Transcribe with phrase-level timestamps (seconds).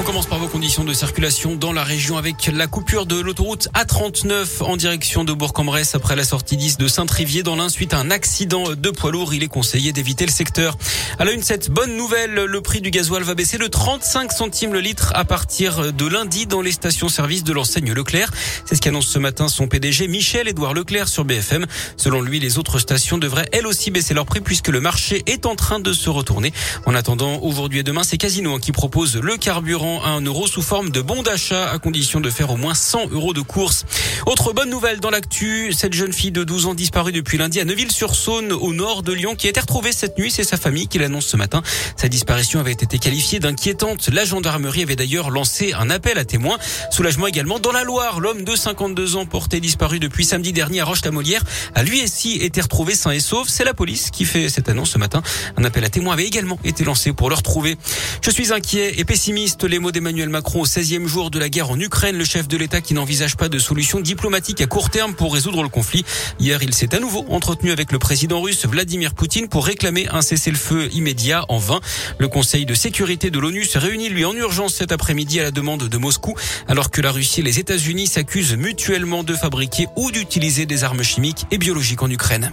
[0.00, 3.68] On commence par vos conditions de circulation dans la région avec la coupure de l'autoroute
[3.74, 7.98] A39 en direction de Bourg-en-Bresse après la sortie 10 de Saint-Trivier dans l'un suite à
[7.98, 9.34] un accident de poids lourd.
[9.34, 10.78] Il est conseillé d'éviter le secteur.
[11.18, 14.72] À la une, cette bonne nouvelle, le prix du gasoil va baisser de 35 centimes
[14.72, 18.30] le litre à partir de lundi dans les stations-service de l'enseigne Leclerc.
[18.64, 21.66] C'est ce qu'annonce ce matin son PDG Michel-Édouard Leclerc sur BFM.
[21.98, 25.44] Selon lui, les autres stations devraient elles aussi baisser leur prix puisque le marché est
[25.44, 26.54] en train de se retourner.
[26.86, 30.62] En attendant, aujourd'hui et demain, c'est Casino qui propose le carburant à 1 euro sous
[30.62, 33.84] forme de bon d'achat à condition de faire au moins 100 euros de course.
[34.26, 37.64] Autre bonne nouvelle dans l'actu, cette jeune fille de 12 ans disparue depuis lundi à
[37.64, 40.30] Neuville-sur-Saône au nord de Lyon qui a été retrouvée cette nuit.
[40.30, 41.62] C'est sa famille qui l'annonce ce matin.
[41.96, 44.08] Sa disparition avait été qualifiée d'inquiétante.
[44.12, 46.58] La gendarmerie avait d'ailleurs lancé un appel à témoins.
[46.90, 48.20] Soulagement également dans la Loire.
[48.20, 51.42] L'homme de 52 ans porté disparu depuis samedi dernier à Roche-la-Molière
[51.74, 53.48] a lui aussi été retrouvé sain et sauf.
[53.48, 55.22] C'est la police qui fait cette annonce ce matin.
[55.56, 57.76] Un appel à témoins avait également été lancé pour le retrouver.
[58.22, 59.64] Je suis inquiet et pessimiste.
[59.70, 62.56] Les mots d'Emmanuel Macron au 16e jour de la guerre en Ukraine, le chef de
[62.56, 66.04] l'État qui n'envisage pas de solution diplomatique à court terme pour résoudre le conflit.
[66.40, 70.22] Hier, il s'est à nouveau entretenu avec le président russe Vladimir Poutine pour réclamer un
[70.22, 71.78] cessez-le-feu immédiat en vain.
[72.18, 75.50] Le Conseil de sécurité de l'ONU se réunit lui en urgence cet après-midi à la
[75.52, 76.34] demande de Moscou,
[76.66, 81.04] alors que la Russie et les États-Unis s'accusent mutuellement de fabriquer ou d'utiliser des armes
[81.04, 82.50] chimiques et biologiques en Ukraine.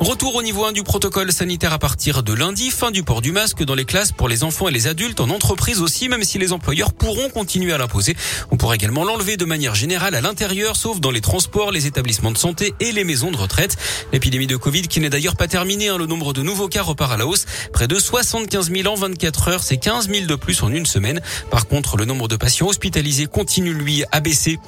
[0.00, 3.32] Retour au niveau 1 du protocole sanitaire à partir de lundi, fin du port du
[3.32, 6.36] masque dans les classes pour les enfants et les adultes, en entreprise aussi, même si
[6.36, 8.14] les employeurs pourront continuer à l'imposer.
[8.50, 12.32] On pourra également l'enlever de manière générale à l'intérieur, sauf dans les transports, les établissements
[12.32, 13.76] de santé et les maisons de retraite.
[14.12, 17.12] L'épidémie de Covid qui n'est d'ailleurs pas terminée, hein, le nombre de nouveaux cas repart
[17.12, 17.46] à la hausse.
[17.72, 21.22] Près de 75 000 en 24 heures, c'est 15 000 de plus en une semaine.
[21.50, 24.58] Par contre, le nombre de patients hospitalisés continue lui à baisser.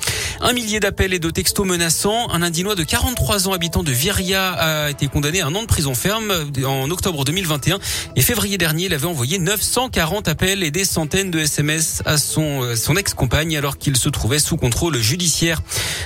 [0.40, 2.30] Un millier d'appels et de textos menaçants.
[2.30, 5.66] Un Indinois de 43 ans habitant de Viria a été condamné à un an de
[5.66, 6.32] prison ferme
[6.64, 7.80] en octobre 2021
[8.14, 12.62] et février dernier, il avait envoyé 940 appels et des centaines de SMS à son,
[12.62, 15.62] euh, son ex-compagne alors qu'il se trouvait sous contrôle judiciaire.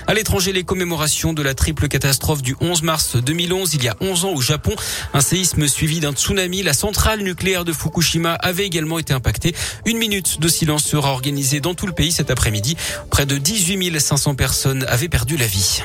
[0.06, 3.96] À l'étranger, les commémorations de la triple catastrophe du 11 mars 2011, il y a
[4.00, 4.74] 11 ans au Japon,
[5.12, 6.62] un séisme suivi d'un tsunami.
[6.62, 9.55] La centrale nucléaire de Fukushima avait également été impactée.
[9.84, 12.77] Une minute de silence sera organisée dans tout le pays cet après-midi.
[13.11, 15.83] Près de 18 500 personnes avaient perdu la vie.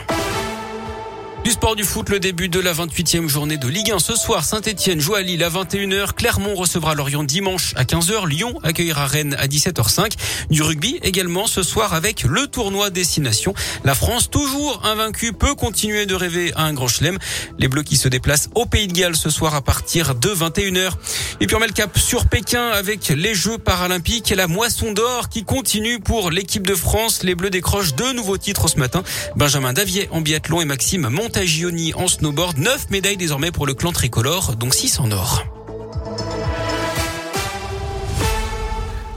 [1.45, 4.43] Du sport du foot, le début de la 28e journée de Ligue 1 ce soir.
[4.43, 6.13] Saint-Etienne joue à Lille à 21h.
[6.13, 8.27] Clermont recevra Lorient dimanche à 15h.
[8.27, 10.13] Lyon accueillera Rennes à 17h05.
[10.49, 13.53] Du rugby également ce soir avec le tournoi Destination.
[13.83, 17.19] La France, toujours invaincue, peut continuer de rêver à un grand chelem.
[17.59, 20.93] Les Bleus qui se déplacent au Pays de Galles ce soir à partir de 21h.
[21.41, 24.93] Et puis on met le cap sur Pékin avec les Jeux paralympiques et la moisson
[24.93, 27.21] d'or qui continue pour l'équipe de France.
[27.21, 29.03] Les Bleus décrochent deux nouveaux titres ce matin.
[29.35, 32.57] Benjamin Davier en biathlon et Maxime Mont Gioni en snowboard.
[32.57, 35.43] 9 médailles désormais pour le clan tricolore, donc 6 en or.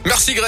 [0.04, 0.46] Merci Greg.